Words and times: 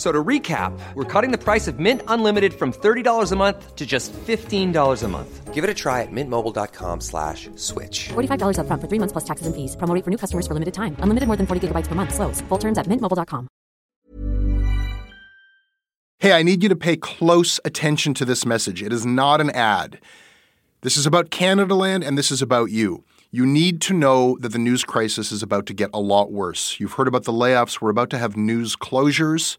So 0.00 0.10
to 0.10 0.24
recap, 0.24 0.72
we're 0.94 1.04
cutting 1.04 1.30
the 1.30 1.36
price 1.36 1.68
of 1.68 1.78
Mint 1.78 2.00
Unlimited 2.08 2.54
from 2.54 2.72
$30 2.72 3.32
a 3.32 3.36
month 3.36 3.76
to 3.76 3.84
just 3.84 4.14
$15 4.14 5.02
a 5.02 5.08
month. 5.08 5.52
Give 5.52 5.62
it 5.62 5.68
a 5.68 5.74
try 5.74 6.00
at 6.00 6.08
mintmobile.com 6.10 7.02
slash 7.02 7.50
switch. 7.56 8.08
$45 8.08 8.60
up 8.60 8.66
front 8.66 8.80
for 8.80 8.88
three 8.88 8.98
months 8.98 9.12
plus 9.12 9.24
taxes 9.24 9.46
and 9.46 9.54
fees. 9.54 9.76
Promo 9.76 10.02
for 10.02 10.10
new 10.10 10.16
customers 10.16 10.46
for 10.46 10.54
limited 10.54 10.72
time. 10.72 10.96
Unlimited 11.00 11.26
more 11.26 11.36
than 11.36 11.46
40 11.46 11.68
gigabytes 11.68 11.86
per 11.86 11.94
month. 11.94 12.14
Slows. 12.14 12.40
Full 12.48 12.56
terms 12.56 12.78
at 12.78 12.86
mintmobile.com. 12.86 13.46
Hey, 16.18 16.32
I 16.32 16.42
need 16.42 16.62
you 16.62 16.70
to 16.70 16.76
pay 16.76 16.96
close 16.96 17.60
attention 17.66 18.14
to 18.14 18.24
this 18.24 18.46
message. 18.46 18.82
It 18.82 18.94
is 18.94 19.04
not 19.04 19.42
an 19.42 19.50
ad. 19.50 20.00
This 20.80 20.96
is 20.96 21.04
about 21.04 21.28
Canadaland 21.28 22.06
and 22.06 22.16
this 22.16 22.30
is 22.30 22.40
about 22.40 22.70
you. 22.70 23.04
You 23.30 23.44
need 23.44 23.82
to 23.82 23.92
know 23.92 24.38
that 24.40 24.52
the 24.52 24.58
news 24.58 24.82
crisis 24.82 25.30
is 25.30 25.42
about 25.42 25.66
to 25.66 25.74
get 25.74 25.90
a 25.92 26.00
lot 26.00 26.32
worse. 26.32 26.80
You've 26.80 26.94
heard 26.94 27.06
about 27.06 27.24
the 27.24 27.32
layoffs. 27.32 27.82
We're 27.82 27.90
about 27.90 28.08
to 28.10 28.18
have 28.18 28.34
news 28.34 28.76
closures 28.76 29.58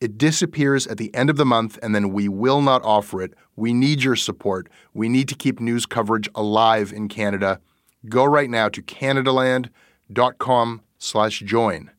It 0.00 0.16
disappears 0.16 0.86
at 0.86 0.96
the 0.96 1.14
end 1.14 1.28
of 1.28 1.36
the 1.36 1.44
month, 1.44 1.78
and 1.82 1.94
then 1.94 2.12
we 2.12 2.28
will 2.28 2.62
not 2.62 2.82
offer 2.84 3.20
it. 3.20 3.34
We 3.54 3.74
need 3.74 4.02
your 4.02 4.16
support. 4.16 4.70
We 4.94 5.10
need 5.10 5.28
to 5.28 5.34
keep 5.34 5.60
news 5.60 5.84
coverage 5.84 6.28
alive 6.34 6.92
in 6.92 7.08
Canada. 7.08 7.60
Go 8.08 8.24
right 8.24 8.48
now 8.48 8.70
to 8.70 8.82
canadaland.com 8.82 10.82
slash 10.98 11.40
join. 11.40 11.90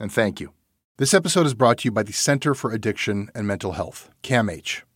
And 0.00 0.12
thank 0.12 0.40
you. 0.40 0.52
This 0.96 1.14
episode 1.14 1.46
is 1.46 1.54
brought 1.54 1.78
to 1.78 1.84
you 1.86 1.92
by 1.92 2.02
the 2.02 2.12
Center 2.12 2.54
for 2.54 2.72
Addiction 2.72 3.30
and 3.34 3.46
Mental 3.46 3.72
Health, 3.72 4.10
CAMH. 4.22 4.82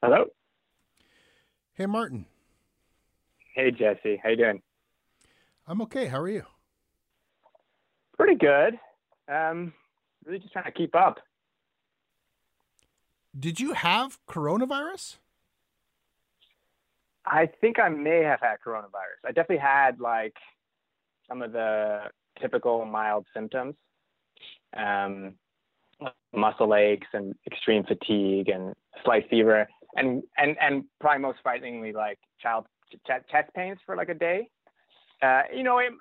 Hello. 0.00 0.26
Hey, 1.72 1.86
Martin. 1.86 2.26
Hey, 3.54 3.72
Jesse. 3.72 4.20
How 4.22 4.28
you 4.28 4.36
doing? 4.36 4.62
I'm 5.66 5.82
okay. 5.82 6.06
How 6.06 6.20
are 6.20 6.28
you? 6.28 6.44
Pretty 8.16 8.36
good. 8.36 8.78
Um, 9.26 9.72
really 10.24 10.38
just 10.38 10.52
trying 10.52 10.66
to 10.66 10.72
keep 10.72 10.94
up. 10.94 11.18
Did 13.36 13.58
you 13.58 13.72
have 13.72 14.18
coronavirus? 14.28 15.16
I 17.26 17.48
think 17.60 17.80
I 17.80 17.88
may 17.88 18.22
have 18.22 18.40
had 18.40 18.56
coronavirus. 18.64 19.26
I 19.26 19.32
definitely 19.32 19.58
had 19.58 19.98
like 19.98 20.36
some 21.28 21.42
of 21.42 21.50
the 21.50 22.02
typical 22.40 22.84
mild 22.84 23.26
symptoms, 23.34 23.74
um, 24.76 25.34
muscle 26.32 26.74
aches 26.76 27.08
and 27.12 27.34
extreme 27.50 27.82
fatigue 27.82 28.48
and 28.48 28.74
slight 29.04 29.28
fever 29.28 29.68
and 29.98 30.22
and 30.36 30.56
and 30.60 30.84
probably 31.00 31.20
most 31.20 31.38
frighteningly, 31.42 31.92
like 31.92 32.18
child 32.40 32.66
ch- 32.92 33.30
chest 33.30 33.50
pains 33.54 33.78
for 33.84 33.96
like 33.96 34.08
a 34.08 34.14
day. 34.14 34.48
Uh, 35.22 35.42
you 35.54 35.62
know, 35.62 35.78
it 35.78 35.92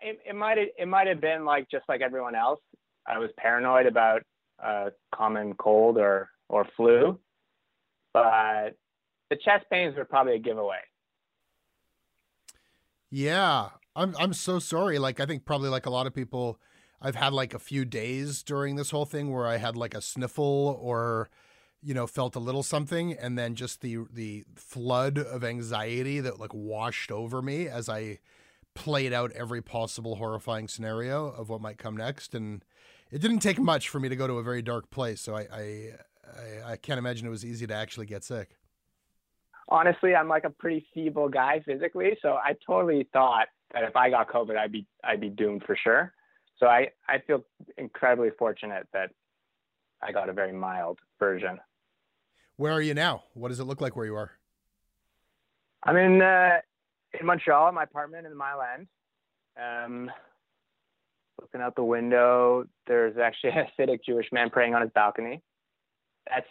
it, 0.00 0.18
it 0.28 0.34
might 0.34 0.58
it 0.58 0.88
might 0.88 1.06
have 1.06 1.20
been 1.20 1.44
like 1.44 1.68
just 1.70 1.84
like 1.88 2.00
everyone 2.00 2.34
else. 2.34 2.60
I 3.06 3.18
was 3.18 3.30
paranoid 3.38 3.86
about 3.86 4.22
a 4.58 4.90
common 5.14 5.54
cold 5.54 5.96
or 5.96 6.28
or 6.48 6.66
flu, 6.76 7.18
but 8.12 8.76
the 9.30 9.36
chest 9.36 9.66
pains 9.70 9.96
were 9.96 10.04
probably 10.04 10.34
a 10.34 10.38
giveaway. 10.38 10.78
Yeah, 13.10 13.70
I'm 13.94 14.14
I'm 14.18 14.32
so 14.32 14.58
sorry. 14.58 14.98
Like 14.98 15.20
I 15.20 15.26
think 15.26 15.44
probably 15.44 15.70
like 15.70 15.86
a 15.86 15.90
lot 15.90 16.06
of 16.06 16.14
people, 16.14 16.60
I've 17.00 17.14
had 17.14 17.32
like 17.32 17.54
a 17.54 17.58
few 17.58 17.84
days 17.84 18.42
during 18.42 18.76
this 18.76 18.90
whole 18.90 19.06
thing 19.06 19.32
where 19.32 19.46
I 19.46 19.56
had 19.56 19.76
like 19.76 19.94
a 19.94 20.02
sniffle 20.02 20.78
or 20.80 21.30
you 21.82 21.94
know 21.94 22.06
felt 22.06 22.34
a 22.34 22.40
little 22.40 22.62
something 22.62 23.12
and 23.12 23.38
then 23.38 23.54
just 23.54 23.80
the 23.80 23.98
the 24.12 24.44
flood 24.54 25.18
of 25.18 25.44
anxiety 25.44 26.20
that 26.20 26.40
like 26.40 26.54
washed 26.54 27.12
over 27.12 27.42
me 27.42 27.68
as 27.68 27.88
i 27.88 28.18
played 28.76 29.12
out 29.12 29.32
every 29.32 29.62
possible 29.62 30.16
horrifying 30.16 30.68
scenario 30.68 31.28
of 31.28 31.48
what 31.48 31.60
might 31.60 31.78
come 31.78 31.96
next. 31.96 32.34
And 32.34 32.62
it 33.10 33.20
didn't 33.22 33.38
take 33.38 33.58
much 33.58 33.88
for 33.88 33.98
me 33.98 34.08
to 34.10 34.16
go 34.16 34.26
to 34.26 34.34
a 34.34 34.42
very 34.42 34.62
dark 34.62 34.90
place 34.90 35.20
so 35.20 35.34
i 35.34 35.46
i 35.52 35.90
i, 36.36 36.72
I 36.72 36.76
can't 36.76 36.98
imagine 36.98 37.26
it 37.26 37.30
was 37.30 37.44
easy 37.44 37.66
to 37.66 37.74
actually 37.74 38.06
get 38.06 38.22
sick. 38.22 38.56
Honestly 39.68 40.14
i'm 40.14 40.28
like 40.28 40.44
a 40.44 40.50
pretty 40.50 40.86
feeble 40.92 41.28
guy 41.28 41.62
physically 41.64 42.18
so 42.20 42.34
i 42.34 42.54
totally 42.66 43.08
thought 43.12 43.46
that 43.72 43.84
if 43.84 43.96
i 43.96 44.10
got 44.10 44.28
covid 44.28 44.56
i'd 44.56 44.72
be 44.72 44.86
i'd 45.04 45.20
be 45.20 45.30
doomed 45.30 45.62
for 45.64 45.76
sure. 45.76 46.12
So 46.58 46.66
i 46.66 46.88
i 47.08 47.18
feel 47.26 47.44
incredibly 47.78 48.30
fortunate 48.38 48.86
that 48.92 49.10
i 50.02 50.12
got 50.12 50.28
a 50.28 50.32
very 50.32 50.52
mild 50.52 50.98
version 51.18 51.58
where 52.56 52.72
are 52.72 52.80
you 52.80 52.94
now? 52.94 53.24
What 53.34 53.48
does 53.48 53.60
it 53.60 53.64
look 53.64 53.80
like 53.82 53.96
where 53.96 54.06
you 54.06 54.16
are? 54.16 54.32
I'm 55.84 55.96
in 55.96 56.22
uh, 56.22 56.58
in 57.18 57.26
Montreal, 57.26 57.70
my 57.72 57.84
apartment 57.84 58.24
in 58.24 58.32
the 58.32 58.36
Mile 58.36 58.62
End. 58.62 58.86
Um, 59.62 60.10
looking 61.40 61.60
out 61.60 61.76
the 61.76 61.84
window, 61.84 62.64
there's 62.86 63.16
actually 63.18 63.50
a 63.56 63.66
Hasidic 63.78 64.00
Jewish 64.04 64.28
man 64.32 64.50
praying 64.50 64.74
on 64.74 64.82
his 64.82 64.90
balcony. 64.94 65.42
That's 66.28 66.46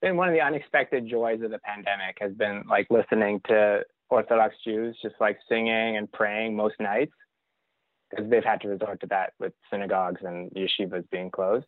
been 0.00 0.16
one 0.16 0.28
of 0.28 0.34
the 0.34 0.40
unexpected 0.40 1.08
joys 1.08 1.42
of 1.42 1.50
the 1.50 1.58
pandemic. 1.58 2.18
Has 2.20 2.32
been 2.32 2.62
like 2.68 2.86
listening 2.88 3.40
to 3.48 3.82
Orthodox 4.10 4.54
Jews 4.64 4.96
just 5.02 5.16
like 5.20 5.38
singing 5.48 5.96
and 5.96 6.10
praying 6.12 6.54
most 6.54 6.76
nights 6.78 7.12
because 8.10 8.30
they've 8.30 8.44
had 8.44 8.60
to 8.60 8.68
resort 8.68 9.00
to 9.00 9.06
that 9.08 9.32
with 9.40 9.54
synagogues 9.70 10.20
and 10.22 10.52
yeshivas 10.52 11.08
being 11.10 11.30
closed. 11.30 11.66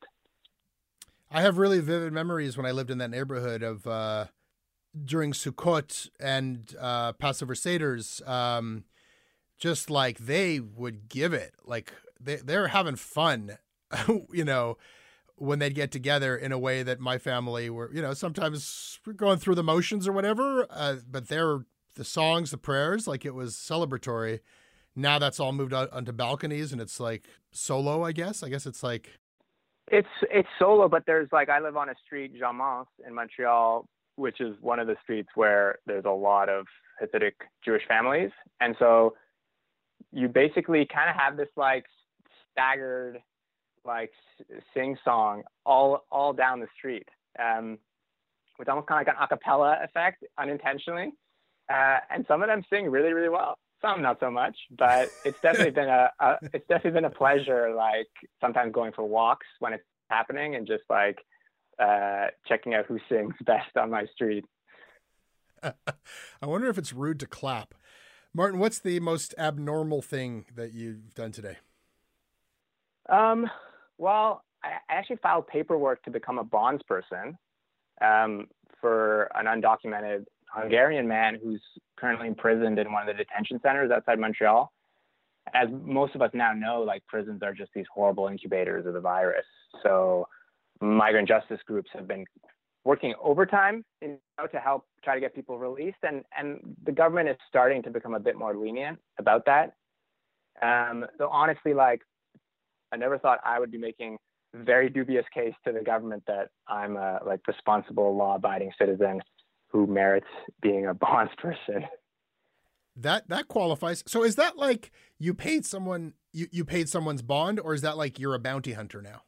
I 1.34 1.42
have 1.42 1.58
really 1.58 1.80
vivid 1.80 2.12
memories 2.12 2.56
when 2.56 2.64
I 2.64 2.70
lived 2.70 2.92
in 2.92 2.98
that 2.98 3.10
neighborhood 3.10 3.64
of 3.64 3.88
uh, 3.88 4.26
during 5.04 5.32
Sukkot 5.32 6.08
and 6.20 6.72
uh, 6.80 7.12
Passover 7.14 7.54
Seders. 7.54 8.26
Um, 8.26 8.84
just 9.58 9.90
like 9.90 10.18
they 10.18 10.60
would 10.60 11.08
give 11.08 11.32
it, 11.34 11.54
like 11.64 11.92
they 12.20 12.36
they're 12.36 12.68
having 12.68 12.94
fun, 12.94 13.58
you 14.32 14.44
know, 14.44 14.78
when 15.34 15.58
they'd 15.58 15.74
get 15.74 15.90
together 15.90 16.36
in 16.36 16.52
a 16.52 16.58
way 16.58 16.84
that 16.84 17.00
my 17.00 17.18
family 17.18 17.68
were, 17.68 17.92
you 17.92 18.00
know, 18.00 18.14
sometimes 18.14 19.00
we're 19.04 19.12
going 19.12 19.38
through 19.38 19.56
the 19.56 19.64
motions 19.64 20.06
or 20.06 20.12
whatever. 20.12 20.68
Uh, 20.70 20.96
but 21.10 21.26
they're 21.26 21.66
the 21.96 22.04
songs, 22.04 22.52
the 22.52 22.58
prayers, 22.58 23.08
like 23.08 23.24
it 23.24 23.34
was 23.34 23.56
celebratory. 23.56 24.38
Now 24.94 25.18
that's 25.18 25.40
all 25.40 25.52
moved 25.52 25.74
out 25.74 25.92
onto 25.92 26.12
balconies 26.12 26.70
and 26.70 26.80
it's 26.80 27.00
like 27.00 27.26
solo, 27.50 28.04
I 28.04 28.12
guess. 28.12 28.44
I 28.44 28.48
guess 28.50 28.66
it's 28.66 28.84
like 28.84 29.18
it's 29.94 30.08
it's 30.30 30.48
solo, 30.58 30.88
but 30.88 31.04
there's 31.06 31.28
like 31.32 31.48
I 31.48 31.60
live 31.60 31.76
on 31.76 31.88
a 31.88 31.94
street, 32.04 32.32
Jean 32.36 32.60
in 33.06 33.14
Montreal, 33.14 33.86
which 34.16 34.40
is 34.40 34.56
one 34.60 34.80
of 34.80 34.86
the 34.86 34.96
streets 35.02 35.28
where 35.34 35.78
there's 35.86 36.04
a 36.04 36.10
lot 36.10 36.48
of 36.48 36.66
Hasidic 37.00 37.34
Jewish 37.64 37.82
families, 37.86 38.30
and 38.60 38.74
so 38.78 39.14
you 40.12 40.28
basically 40.28 40.86
kind 40.92 41.08
of 41.08 41.16
have 41.16 41.36
this 41.36 41.48
like 41.56 41.84
staggered 42.50 43.22
like 43.84 44.10
sing 44.72 44.96
song 45.04 45.42
all 45.64 46.04
all 46.10 46.32
down 46.32 46.58
the 46.58 46.68
street, 46.76 47.08
um, 47.38 47.78
with 48.58 48.68
almost 48.68 48.88
kind 48.88 49.06
of 49.06 49.14
like 49.14 49.16
an 49.30 49.38
acapella 49.38 49.84
effect 49.84 50.24
unintentionally. 50.38 51.12
Uh, 51.72 51.96
and 52.10 52.26
some 52.28 52.42
of 52.42 52.48
them 52.48 52.62
sing 52.68 52.90
really 52.90 53.12
really 53.12 53.28
well. 53.28 53.58
Some 53.84 54.00
not 54.00 54.18
so 54.18 54.30
much, 54.30 54.56
but 54.78 55.10
it's 55.24 55.36
definitely 55.42 55.72
been 55.72 55.88
a, 55.88 56.10
a 56.18 56.36
it's 56.54 56.66
definitely 56.68 56.92
been 56.92 57.04
a 57.04 57.10
pleasure. 57.10 57.74
Like 57.74 58.08
sometimes 58.40 58.72
going 58.72 58.92
for 58.92 59.04
walks 59.04 59.46
when 59.58 59.74
it's 59.74 59.84
happening 60.08 60.54
and 60.54 60.66
just 60.66 60.84
like 60.88 61.18
uh, 61.78 62.28
checking 62.48 62.74
out 62.74 62.86
who 62.86 62.98
sings 63.08 63.34
best 63.44 63.76
on 63.76 63.90
my 63.90 64.06
street. 64.14 64.44
I 65.62 66.46
wonder 66.46 66.68
if 66.68 66.78
it's 66.78 66.92
rude 66.92 67.20
to 67.20 67.26
clap. 67.26 67.74
Martin, 68.32 68.58
what's 68.58 68.78
the 68.78 69.00
most 69.00 69.34
abnormal 69.38 70.02
thing 70.02 70.46
that 70.54 70.72
you've 70.72 71.14
done 71.14 71.30
today? 71.30 71.58
Um, 73.08 73.48
well, 73.98 74.44
I 74.62 74.70
actually 74.88 75.16
filed 75.22 75.46
paperwork 75.46 76.02
to 76.04 76.10
become 76.10 76.38
a 76.38 76.44
bondsperson 76.44 77.36
um, 78.00 78.48
for 78.80 79.30
an 79.34 79.46
undocumented 79.46 80.24
Hungarian 80.54 81.06
man 81.08 81.38
who's 81.42 81.60
currently 81.96 82.28
imprisoned 82.28 82.78
in 82.78 82.92
one 82.92 83.08
of 83.08 83.16
the 83.16 83.22
detention 83.22 83.60
centers 83.62 83.90
outside 83.90 84.18
Montreal. 84.18 84.72
As 85.52 85.68
most 85.70 86.14
of 86.14 86.22
us 86.22 86.30
now 86.32 86.52
know, 86.52 86.82
like 86.82 87.06
prisons 87.06 87.42
are 87.42 87.52
just 87.52 87.70
these 87.74 87.86
horrible 87.92 88.28
incubators 88.28 88.86
of 88.86 88.94
the 88.94 89.00
virus. 89.00 89.44
So 89.82 90.26
migrant 90.80 91.28
justice 91.28 91.60
groups 91.66 91.90
have 91.92 92.08
been 92.08 92.24
working 92.84 93.14
overtime 93.22 93.84
you 94.00 94.18
know, 94.38 94.46
to 94.46 94.58
help 94.58 94.86
try 95.02 95.14
to 95.14 95.20
get 95.20 95.34
people 95.34 95.58
released, 95.58 95.98
and 96.02 96.22
and 96.38 96.60
the 96.84 96.92
government 96.92 97.28
is 97.28 97.36
starting 97.48 97.82
to 97.82 97.90
become 97.90 98.14
a 98.14 98.20
bit 98.20 98.36
more 98.36 98.56
lenient 98.56 98.98
about 99.18 99.44
that. 99.46 99.74
Um, 100.62 101.04
so 101.18 101.28
honestly, 101.28 101.74
like 101.74 102.00
I 102.92 102.96
never 102.96 103.18
thought 103.18 103.40
I 103.44 103.58
would 103.58 103.70
be 103.70 103.78
making 103.78 104.18
very 104.54 104.88
dubious 104.88 105.24
case 105.34 105.54
to 105.66 105.72
the 105.72 105.80
government 105.80 106.22
that 106.26 106.48
I'm 106.68 106.96
a 106.96 107.20
like 107.26 107.40
responsible, 107.48 108.16
law-abiding 108.16 108.72
citizen 108.78 109.20
who 109.74 109.88
merits 109.88 110.28
being 110.62 110.86
a 110.86 110.94
bonds 110.94 111.32
person. 111.38 111.84
That 112.96 113.28
that 113.28 113.48
qualifies. 113.48 114.04
So 114.06 114.22
is 114.22 114.36
that 114.36 114.56
like 114.56 114.92
you 115.18 115.34
paid 115.34 115.66
someone 115.66 116.14
you, 116.32 116.46
you 116.52 116.64
paid 116.64 116.88
someone's 116.88 117.22
bond, 117.22 117.58
or 117.58 117.74
is 117.74 117.82
that 117.82 117.96
like 117.96 118.20
you're 118.20 118.34
a 118.34 118.38
bounty 118.38 118.72
hunter 118.72 119.02
now? 119.02 119.22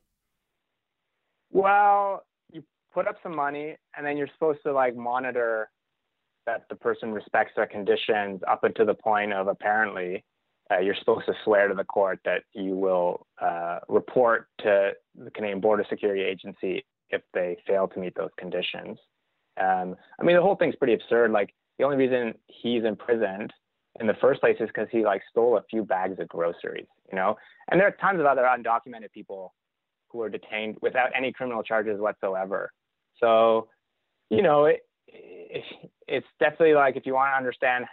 Well, 1.50 2.24
you 2.52 2.62
put 2.94 3.08
up 3.08 3.16
some 3.24 3.34
money, 3.34 3.76
and 3.96 4.06
then 4.06 4.16
you're 4.16 4.28
supposed 4.34 4.60
to 4.64 4.72
like 4.72 4.96
monitor 4.96 5.68
that 6.46 6.62
the 6.68 6.76
person 6.76 7.12
respects 7.12 7.52
their 7.56 7.66
conditions 7.66 8.40
up 8.48 8.62
until 8.62 8.86
the 8.86 8.94
point 8.94 9.32
of 9.32 9.48
apparently 9.48 10.24
uh, 10.70 10.78
you're 10.78 10.94
supposed 11.00 11.26
to 11.26 11.34
swear 11.44 11.66
to 11.66 11.74
the 11.74 11.84
court 11.84 12.20
that 12.24 12.42
you 12.52 12.76
will 12.76 13.26
uh, 13.42 13.80
report 13.88 14.46
to 14.58 14.92
the 15.16 15.30
Canadian 15.32 15.60
Border 15.60 15.84
Security 15.90 16.22
Agency 16.22 16.84
if 17.10 17.22
they 17.34 17.56
fail 17.66 17.88
to 17.88 17.98
meet 17.98 18.14
those 18.14 18.30
conditions. 18.38 18.96
Um, 19.60 19.96
I 20.20 20.24
mean, 20.24 20.36
the 20.36 20.42
whole 20.42 20.56
thing's 20.56 20.76
pretty 20.76 20.94
absurd. 20.94 21.30
Like 21.30 21.54
the 21.78 21.84
only 21.84 21.96
reason 21.96 22.34
he's 22.46 22.84
imprisoned 22.84 23.52
in 24.00 24.06
the 24.06 24.14
first 24.20 24.40
place 24.40 24.56
is 24.60 24.68
because 24.68 24.88
he 24.90 25.04
like 25.04 25.22
stole 25.30 25.56
a 25.56 25.62
few 25.70 25.84
bags 25.84 26.18
of 26.20 26.28
groceries, 26.28 26.86
you 27.10 27.16
know. 27.16 27.36
And 27.70 27.80
there 27.80 27.88
are 27.88 27.96
tons 28.00 28.20
of 28.20 28.26
other 28.26 28.42
undocumented 28.42 29.12
people 29.12 29.54
who 30.08 30.20
are 30.22 30.28
detained 30.28 30.76
without 30.82 31.10
any 31.16 31.32
criminal 31.32 31.62
charges 31.62 32.00
whatsoever. 32.00 32.70
So, 33.18 33.68
you 34.30 34.42
know, 34.42 34.66
it, 34.66 34.80
it, 35.08 35.64
it's 36.06 36.26
definitely 36.38 36.74
like 36.74 36.96
if 36.96 37.06
you 37.06 37.14
want 37.14 37.32
to 37.32 37.36
understand 37.36 37.86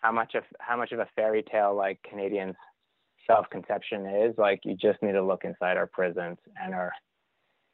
how 0.00 0.12
much 0.12 0.34
of 0.34 0.44
how 0.60 0.76
much 0.76 0.92
of 0.92 0.98
a 0.98 1.08
fairy 1.16 1.42
tale 1.50 1.74
like 1.74 1.98
Canadians 2.08 2.54
self-conception 3.26 4.06
is, 4.06 4.34
like 4.38 4.60
you 4.64 4.76
just 4.76 5.02
need 5.02 5.12
to 5.12 5.24
look 5.24 5.44
inside 5.44 5.76
our 5.76 5.86
prisons 5.86 6.38
and 6.62 6.74
our 6.74 6.92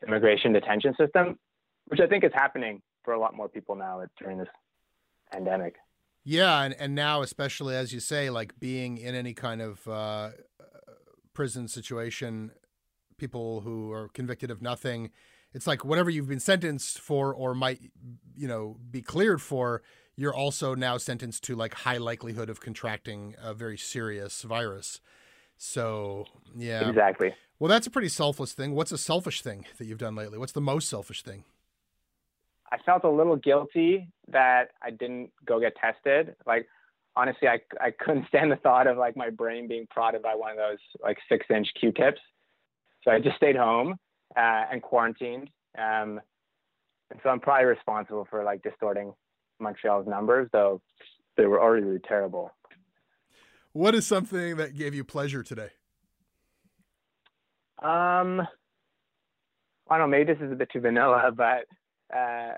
immigration 0.07 0.53
detention 0.53 0.95
system, 0.99 1.39
which 1.87 2.01
I 2.01 2.07
think 2.07 2.25
is 2.25 2.33
happening 2.35 2.81
for 3.05 3.15
a 3.15 3.21
lot 3.21 3.35
more 3.35 3.49
people 3.49 3.75
now 3.75 4.03
during 4.19 4.39
this 4.39 4.49
pandemic. 5.33 5.77
Yeah, 6.25 6.63
and, 6.63 6.75
and 6.79 6.95
now 6.95 7.23
especially 7.23 7.75
as 7.75 7.93
you 7.93 8.01
say, 8.01 8.31
like 8.31 8.59
being 8.61 8.99
in 8.99 9.15
any 9.15 9.35
kind 9.35 9.61
of 9.61 9.87
uh, 9.89 10.31
prison 11.35 11.69
situation, 11.69 12.53
people 13.17 13.61
who 13.63 13.93
are 13.93 14.09
convicted 14.09 14.51
of 14.51 14.63
nothing, 14.63 15.11
it's 15.53 15.67
like 15.67 15.85
whatever 15.85 16.11
you've 16.11 16.29
been 16.29 16.41
sentenced 16.41 16.99
for 16.99 17.35
or 17.35 17.55
might 17.55 17.81
you 18.37 18.47
know 18.47 18.77
be 18.91 19.03
cleared 19.03 19.43
for, 19.43 19.83
you're 20.17 20.35
also 20.35 20.75
now 20.75 20.97
sentenced 20.97 21.43
to 21.45 21.57
like 21.57 21.75
high 21.75 21.99
likelihood 21.99 22.49
of 22.49 22.61
contracting 22.61 23.35
a 23.43 23.53
very 23.53 23.79
serious 23.79 24.43
virus. 24.43 25.01
So 25.57 26.27
yeah, 26.57 26.89
exactly. 26.89 27.35
Well, 27.59 27.69
that's 27.69 27.87
a 27.87 27.91
pretty 27.91 28.09
selfless 28.09 28.53
thing. 28.53 28.75
What's 28.75 28.93
a 28.93 28.99
selfish 28.99 29.43
thing 29.43 29.67
that 29.79 29.87
you've 29.87 29.99
done 29.99 30.15
lately? 30.15 30.39
What's 30.39 30.53
the 30.53 30.61
most 30.61 30.89
selfish 30.89 31.23
thing? 31.23 31.45
I 32.73 32.79
felt 32.87 33.05
a 33.05 33.11
little 33.11 33.37
guilty 33.37 34.09
that 34.29 34.71
I 34.83 34.91
didn't 34.91 35.31
go 35.47 35.61
get 35.61 35.75
tested. 35.77 36.35
Like, 36.47 36.67
honestly, 37.15 37.47
I, 37.47 37.61
I 37.79 37.91
couldn't 37.91 38.27
stand 38.29 38.51
the 38.51 38.57
thought 38.57 38.87
of 38.87 38.97
like 38.97 39.17
my 39.17 39.29
brain 39.29 39.69
being 39.69 39.87
prodded 39.91 40.23
by 40.23 40.35
one 40.35 40.53
of 40.53 40.57
those 40.57 40.79
like 41.03 41.19
six 41.29 41.45
inch 41.55 41.69
Q-tips. 41.79 42.21
So 43.05 43.11
I 43.11 43.21
just 43.21 43.37
stayed 43.37 43.57
home 43.57 43.97
uh, 44.37 44.65
and 44.73 44.83
quarantined. 44.83 45.51
Um, 45.77 46.21
and 47.11 47.21
so 47.23 47.29
I'm 47.29 47.41
probably 47.41 47.67
responsible 47.67 48.27
for 48.31 48.43
like 48.43 48.63
distorting 48.63 49.13
Montreal's 49.61 50.07
numbers, 50.09 50.49
though 50.53 50.81
they 51.37 51.45
were 51.45 51.61
already 51.61 51.85
really 51.85 52.01
terrible. 52.09 52.51
What 53.73 53.95
is 53.95 54.07
something 54.07 54.57
that 54.57 54.75
gave 54.75 54.95
you 54.95 55.05
pleasure 55.05 55.43
today? 55.43 55.71
Um, 57.83 58.41
I 59.91 59.99
don't 59.99 60.01
know. 60.01 60.07
Maybe 60.07 60.33
this 60.33 60.43
is 60.43 60.53
a 60.53 60.55
bit 60.55 60.69
too 60.73 60.81
vanilla, 60.81 61.31
but 61.37 61.67
uh, 62.17 62.53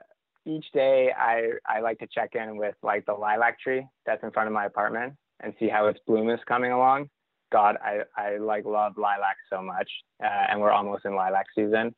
each 0.46 0.66
day 0.72 1.10
I 1.16 1.52
I 1.66 1.80
like 1.80 1.98
to 1.98 2.06
check 2.06 2.34
in 2.34 2.56
with 2.56 2.74
like 2.82 3.06
the 3.06 3.12
lilac 3.12 3.60
tree 3.60 3.86
that's 4.06 4.22
in 4.22 4.30
front 4.30 4.46
of 4.46 4.52
my 4.52 4.66
apartment 4.66 5.14
and 5.40 5.54
see 5.58 5.68
how 5.68 5.86
its 5.86 6.00
bloom 6.06 6.30
is 6.30 6.40
coming 6.46 6.72
along. 6.72 7.08
God, 7.52 7.76
I 7.82 8.00
I 8.16 8.36
like 8.38 8.64
love 8.64 8.94
lilac 8.96 9.36
so 9.50 9.62
much, 9.62 9.90
uh, 10.22 10.46
and 10.50 10.60
we're 10.60 10.72
almost 10.72 11.04
in 11.04 11.14
lilac 11.14 11.46
season. 11.54 11.94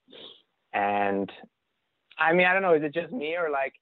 And 0.72 1.30
I 2.18 2.32
mean, 2.32 2.46
I 2.46 2.52
don't 2.52 2.62
know, 2.62 2.74
is 2.74 2.82
it 2.82 2.94
just 2.94 3.12
me 3.12 3.36
or 3.36 3.50
like 3.50 3.72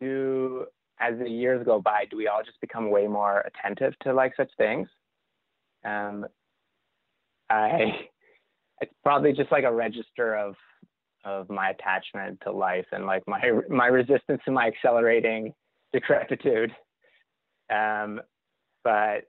do 0.00 0.66
as 0.98 1.18
the 1.18 1.28
years 1.28 1.64
go 1.64 1.80
by, 1.80 2.04
do 2.10 2.16
we 2.16 2.28
all 2.28 2.42
just 2.44 2.60
become 2.60 2.90
way 2.90 3.06
more 3.06 3.40
attentive 3.40 3.98
to 4.00 4.12
like 4.12 4.34
such 4.36 4.50
things? 4.58 4.88
Um, 5.84 6.26
I 7.48 8.08
it's 8.80 8.92
probably 9.02 9.32
just 9.32 9.52
like 9.52 9.64
a 9.64 9.72
register 9.72 10.36
of 10.36 10.54
of 11.24 11.50
my 11.50 11.70
attachment 11.70 12.40
to 12.42 12.52
life 12.52 12.86
and 12.92 13.06
like 13.06 13.22
my 13.26 13.52
my 13.68 13.86
resistance 13.86 14.40
to 14.44 14.50
my 14.50 14.66
accelerating 14.66 15.52
decrepitude. 15.92 16.72
Um, 17.72 18.20
but 18.84 19.24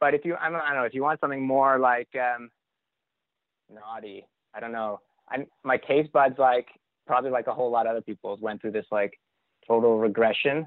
but 0.00 0.14
if 0.14 0.24
you 0.24 0.36
I 0.40 0.50
don't, 0.50 0.60
I 0.60 0.68
don't 0.68 0.78
know 0.78 0.84
if 0.84 0.94
you 0.94 1.02
want 1.02 1.20
something 1.20 1.46
more 1.46 1.78
like 1.78 2.08
um, 2.14 2.50
naughty, 3.72 4.26
I 4.54 4.60
don't 4.60 4.72
know. 4.72 5.00
I 5.28 5.46
my 5.64 5.76
taste 5.76 6.12
buds 6.12 6.38
like 6.38 6.66
probably 7.06 7.30
like 7.30 7.46
a 7.46 7.54
whole 7.54 7.70
lot 7.70 7.86
of 7.86 7.92
other 7.92 8.02
people's 8.02 8.40
went 8.40 8.60
through 8.60 8.72
this 8.72 8.86
like 8.90 9.18
total 9.66 9.98
regression. 9.98 10.66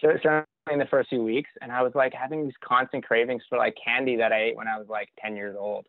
So 0.00 0.08
certainly 0.22 0.44
in 0.70 0.78
the 0.78 0.86
first 0.86 1.08
few 1.08 1.22
weeks, 1.22 1.50
and 1.60 1.70
I 1.70 1.82
was 1.82 1.92
like 1.94 2.12
having 2.12 2.44
these 2.44 2.54
constant 2.62 3.04
cravings 3.04 3.42
for 3.48 3.58
like 3.58 3.74
candy 3.82 4.16
that 4.16 4.32
I 4.32 4.42
ate 4.44 4.56
when 4.56 4.66
I 4.66 4.78
was 4.78 4.88
like 4.88 5.08
10 5.20 5.36
years 5.36 5.56
old, 5.58 5.86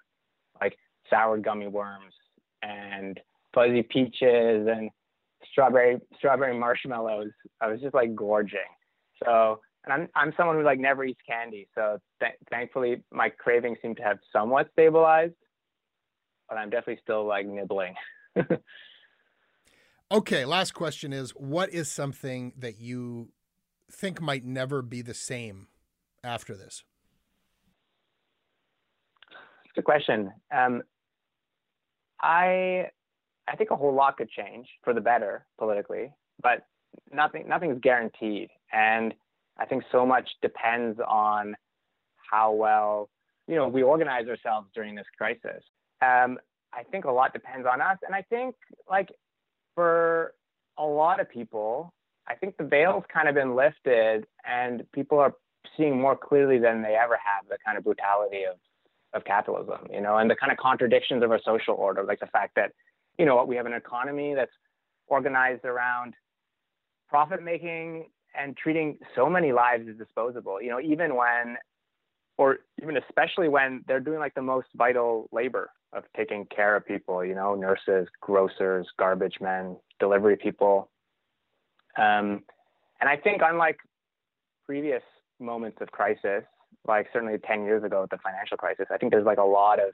like 0.62 0.78
sour 1.10 1.38
gummy 1.38 1.68
worms 1.68 2.14
and 2.62 3.20
fuzzy 3.56 3.82
peaches 3.82 4.68
and 4.70 4.92
strawberry 5.52 6.00
strawberry 6.18 6.58
marshmallows. 6.58 7.32
I 7.62 7.68
was 7.68 7.82
just 7.82 7.96
like 7.96 8.14
gorging. 8.14 8.60
So, 9.24 9.62
and 9.86 9.94
I'm 9.94 10.10
I'm 10.16 10.34
someone 10.38 10.58
who 10.58 10.64
like 10.64 10.80
never 10.80 11.04
eats 11.04 11.22
candy. 11.28 11.68
So 11.74 11.98
th- 12.20 12.34
thankfully, 12.52 13.04
my 13.12 13.30
cravings 13.30 13.80
seem 13.82 13.96
to 13.96 14.04
have 14.04 14.18
somewhat 14.32 14.68
stabilized, 14.74 15.34
but 16.50 16.58
I'm 16.58 16.70
definitely 16.70 17.00
still 17.02 17.26
like 17.26 17.48
nibbling. 17.48 17.96
okay, 20.12 20.46
last 20.46 20.74
question 20.74 21.14
is: 21.14 21.32
What 21.32 21.72
is 21.72 21.90
something 21.90 22.54
that 22.58 22.80
you 22.80 23.30
think 23.92 24.22
might 24.22 24.44
never 24.44 24.82
be 24.82 25.02
the 25.02 25.14
same 25.14 25.68
after 26.24 26.56
this? 26.56 26.84
Good 29.76 29.84
question. 29.84 30.32
Um, 30.56 30.84
I 32.22 32.90
I 33.48 33.56
think 33.56 33.72
a 33.72 33.76
whole 33.76 33.94
lot 33.94 34.18
could 34.18 34.30
change 34.30 34.68
for 34.84 34.94
the 34.94 35.02
better 35.02 35.46
politically, 35.58 36.12
but 36.42 36.66
nothing 37.12 37.48
nothing's 37.48 37.80
guaranteed. 37.82 38.50
And 38.74 39.14
I 39.58 39.66
think 39.66 39.84
so 39.92 40.06
much 40.06 40.30
depends 40.42 41.00
on 41.08 41.56
how 42.32 42.52
well 42.52 43.10
you 43.48 43.56
know 43.56 43.68
we 43.68 43.84
organize 43.84 44.28
ourselves 44.28 44.68
during 44.74 44.96
this 44.96 45.06
crisis. 45.18 45.64
Um, 46.02 46.40
I 46.74 46.84
think 46.92 47.06
a 47.06 47.12
lot 47.12 47.34
depends 47.34 47.68
on 47.72 47.82
us, 47.82 47.98
and 48.06 48.14
I 48.14 48.22
think 48.24 48.56
like 48.90 49.10
for 49.76 50.34
a 50.78 50.86
lot 50.86 51.20
of 51.20 51.30
people, 51.30 51.94
I 52.28 52.36
think 52.36 52.58
the 52.58 52.66
veil's 52.66 53.04
kind 53.14 53.30
of 53.30 53.36
been 53.36 53.56
lifted, 53.56 54.26
and 54.46 54.84
people 54.92 55.20
are 55.20 55.34
seeing 55.78 56.00
more 56.00 56.16
clearly 56.16 56.60
than 56.60 56.82
they 56.82 56.96
ever 56.96 57.18
have 57.24 57.48
the 57.50 57.58
kind 57.66 57.78
of 57.78 57.84
brutality 57.84 58.44
of 58.44 58.58
of 59.16 59.24
capitalism, 59.24 59.80
you 59.92 60.02
know, 60.02 60.18
and 60.18 60.30
the 60.30 60.36
kind 60.36 60.52
of 60.52 60.58
contradictions 60.58 61.24
of 61.24 61.32
our 61.32 61.40
social 61.44 61.74
order, 61.76 62.04
like 62.04 62.20
the 62.20 62.28
fact 62.28 62.54
that, 62.56 62.72
you 63.18 63.26
know, 63.26 63.44
we 63.46 63.56
have 63.56 63.66
an 63.66 63.74
economy 63.74 64.34
that's 64.34 64.52
organized 65.08 65.66
around 65.66 66.14
profit 67.08 67.44
making 67.44 68.06
and 68.38 68.58
treating 68.58 68.98
so 69.16 69.30
many 69.30 69.52
lives 69.52 69.88
as 69.90 69.98
disposable, 69.98 70.62
you 70.62 70.70
know, 70.70 70.80
even 70.80 71.16
when, 71.16 71.58
or 72.38 72.58
even 72.82 72.98
especially 72.98 73.48
when 73.48 73.84
they're 73.88 74.00
doing 74.00 74.20
like 74.20 74.34
the 74.34 74.42
most 74.42 74.68
vital 74.76 75.30
labor 75.32 75.70
of 75.94 76.04
taking 76.18 76.46
care 76.54 76.76
of 76.76 76.86
people, 76.86 77.24
you 77.24 77.34
know, 77.34 77.56
nurses, 77.56 78.08
grocers, 78.22 78.88
garbage 79.00 79.36
men, 79.40 79.78
delivery 80.00 80.36
people. 80.36 80.90
Um, 81.98 82.44
and 83.00 83.10
I 83.10 83.16
think 83.16 83.42
unlike 83.44 83.78
previous 84.66 85.04
moments 85.40 85.78
of 85.80 85.92
crisis, 85.92 86.44
like 86.88 87.08
certainly 87.14 87.38
10 87.38 87.64
years 87.64 87.84
ago 87.84 88.02
with 88.02 88.10
the 88.10 88.18
financial 88.18 88.58
crisis, 88.58 88.88
I 88.92 88.98
think 88.98 89.12
there's 89.12 89.26
like 89.26 89.38
a 89.38 89.44
lot 89.44 89.80
of 89.80 89.94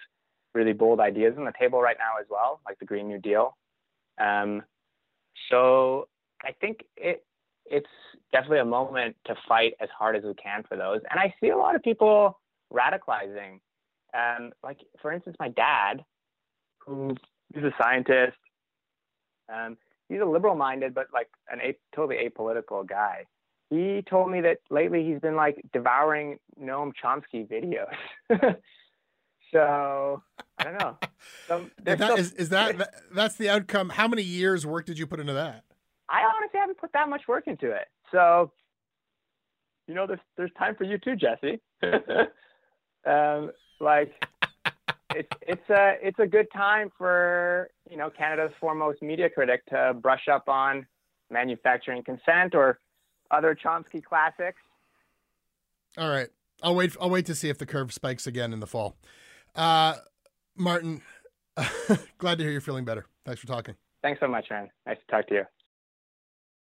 really 0.53 0.73
bold 0.73 0.99
ideas 0.99 1.35
on 1.37 1.45
the 1.45 1.53
table 1.57 1.81
right 1.81 1.97
now 1.97 2.19
as 2.19 2.27
well, 2.29 2.61
like 2.65 2.79
the 2.79 2.85
Green 2.85 3.07
New 3.07 3.19
Deal. 3.19 3.57
Um, 4.19 4.63
so 5.49 6.07
I 6.43 6.51
think 6.59 6.83
it 6.97 7.25
it's 7.65 7.87
definitely 8.31 8.59
a 8.59 8.65
moment 8.65 9.15
to 9.25 9.35
fight 9.47 9.73
as 9.79 9.89
hard 9.97 10.15
as 10.15 10.23
we 10.23 10.33
can 10.33 10.63
for 10.67 10.75
those. 10.75 10.99
And 11.09 11.19
I 11.19 11.33
see 11.39 11.49
a 11.49 11.57
lot 11.57 11.75
of 11.75 11.83
people 11.83 12.39
radicalizing. 12.73 13.59
Um, 14.13 14.51
like 14.63 14.79
for 15.01 15.11
instance, 15.11 15.37
my 15.39 15.49
dad, 15.49 16.03
who 16.79 17.15
is 17.53 17.63
a 17.63 17.71
scientist. 17.81 18.37
Um, 19.53 19.77
he's 20.07 20.21
a 20.21 20.25
liberal-minded, 20.25 20.93
but 20.93 21.07
like 21.13 21.29
an 21.49 21.59
a- 21.61 21.77
totally 21.95 22.17
apolitical 22.29 22.87
guy 22.87 23.25
he 23.71 24.03
told 24.07 24.29
me 24.29 24.41
that 24.41 24.57
lately 24.69 25.03
he's 25.05 25.19
been 25.19 25.37
like 25.37 25.59
devouring 25.71 26.37
Noam 26.61 26.91
Chomsky 27.01 27.47
videos. 27.47 27.95
so 29.53 30.21
I 30.61 30.63
don't 30.63 30.79
know. 30.79 30.97
So, 31.47 31.69
is, 31.85 31.99
that, 31.99 32.19
is, 32.19 32.33
is 32.33 32.49
that 32.49 32.93
that's 33.13 33.35
the 33.35 33.47
outcome? 33.47 33.89
How 33.89 34.07
many 34.07 34.23
years 34.23 34.65
work 34.65 34.87
did 34.87 34.97
you 34.97 35.05
put 35.05 35.19
into 35.19 35.33
that? 35.33 35.65
I 36.09 36.23
honestly 36.23 36.59
haven't 36.59 36.79
put 36.79 36.91
that 36.93 37.09
much 37.09 37.21
work 37.27 37.43
into 37.45 37.69
it. 37.69 37.87
So 38.11 38.51
you 39.87 39.93
know, 39.93 40.07
there's 40.07 40.19
there's 40.37 40.51
time 40.57 40.75
for 40.75 40.83
you 40.85 40.97
too, 40.97 41.15
Jesse. 41.15 41.59
um, 43.05 43.51
like 43.79 44.11
it's 45.15 45.29
it's 45.41 45.69
a 45.69 45.95
it's 46.01 46.19
a 46.19 46.27
good 46.27 46.47
time 46.53 46.91
for 46.97 47.69
you 47.89 47.97
know 47.97 48.09
Canada's 48.09 48.53
foremost 48.59 49.01
media 49.01 49.29
critic 49.29 49.65
to 49.67 49.93
brush 49.93 50.27
up 50.31 50.47
on 50.47 50.85
manufacturing 51.29 52.03
consent 52.03 52.55
or 52.55 52.79
other 53.31 53.53
Chomsky 53.53 54.03
classics. 54.03 54.61
All 55.97 56.09
right. 56.09 56.29
I'll 56.63 56.75
wait. 56.75 56.95
I'll 57.01 57.09
wait 57.09 57.25
to 57.25 57.35
see 57.35 57.49
if 57.49 57.57
the 57.57 57.65
curve 57.65 57.91
spikes 57.91 58.27
again 58.27 58.53
in 58.53 58.59
the 58.59 58.67
fall. 58.67 58.95
Uh, 59.55 59.95
Martin, 60.55 61.01
glad 62.17 62.37
to 62.37 62.43
hear 62.43 62.51
you're 62.51 62.61
feeling 62.61 62.85
better. 62.85 63.05
Thanks 63.25 63.41
for 63.41 63.47
talking. 63.47 63.75
Thanks 64.01 64.19
so 64.19 64.27
much, 64.27 64.47
man. 64.49 64.69
Nice 64.85 64.97
to 64.97 65.11
talk 65.11 65.27
to 65.27 65.35
you. 65.35 65.43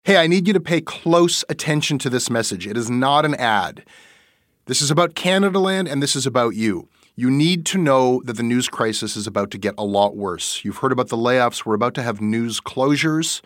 Hey, 0.05 0.17
I 0.19 0.27
need 0.29 0.47
you 0.47 0.53
to 0.53 0.61
pay 0.61 0.81
close 0.81 1.45
attention 1.49 1.99
to 1.99 2.11
this 2.11 2.31
message. 2.31 2.67
It 2.67 2.77
is 2.77 2.89
not 2.89 3.25
an 3.25 3.35
ad. 3.35 3.85
This 4.67 4.81
is 4.81 4.91
about 4.91 5.15
Canadaland 5.15 5.91
and 5.91 6.03
this 6.03 6.15
is 6.15 6.27
about 6.27 6.55
you. 6.55 6.89
You 7.17 7.31
need 7.31 7.67
to 7.67 7.79
know 7.79 8.23
that 8.25 8.35
the 8.35 8.43
news 8.43 8.69
crisis 8.69 9.17
is 9.17 9.27
about 9.27 9.51
to 9.53 9.59
get 9.59 9.75
a 9.79 9.85
lot 9.85 10.17
worse. 10.17 10.65
You've 10.65 10.77
heard 10.77 10.93
about 10.93 11.09
the 11.09 11.17
layoffs. 11.17 11.65
We're 11.65 11.75
about 11.75 11.95
to 11.95 12.03
have 12.03 12.21
news 12.21 12.61
closures 12.61 13.41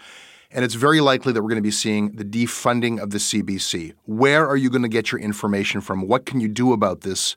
and 0.51 0.65
it's 0.65 0.75
very 0.75 1.01
likely 1.01 1.33
that 1.33 1.43
we're 1.43 1.49
going 1.49 1.57
to 1.57 1.63
be 1.63 1.71
seeing 1.71 2.13
the 2.13 2.25
defunding 2.25 3.01
of 3.01 3.11
the 3.11 3.19
CBC. 3.19 3.95
Where 4.05 4.47
are 4.47 4.57
you 4.57 4.69
going 4.69 4.83
to 4.83 4.89
get 4.89 5.13
your 5.13 5.21
information 5.21 5.81
from? 5.81 6.09
What 6.09 6.27
can 6.27 6.41
you 6.41 6.49
do 6.49 6.73
about 6.73 7.03
this? 7.03 7.37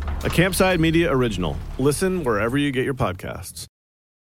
a 0.23 0.29
Campside 0.29 0.79
Media 0.79 1.11
original. 1.11 1.57
Listen 1.79 2.23
wherever 2.23 2.55
you 2.55 2.71
get 2.71 2.85
your 2.85 2.93
podcasts. 2.93 3.70